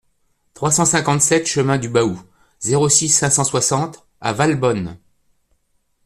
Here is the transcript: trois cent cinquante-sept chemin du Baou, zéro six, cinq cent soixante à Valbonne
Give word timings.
trois 0.55 0.71
cent 0.71 0.83
cinquante-sept 0.85 1.45
chemin 1.45 1.77
du 1.77 1.87
Baou, 1.87 2.19
zéro 2.59 2.89
six, 2.89 3.07
cinq 3.07 3.29
cent 3.29 3.43
soixante 3.43 4.07
à 4.19 4.33
Valbonne 4.33 4.97